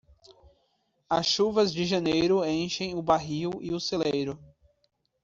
As 1.07 1.27
chuvas 1.27 1.71
de 1.71 1.85
janeiro 1.85 2.43
enchem 2.43 2.95
o 2.95 3.03
barril 3.03 3.51
e 3.61 3.71
o 3.71 3.79
celeiro. 3.79 4.39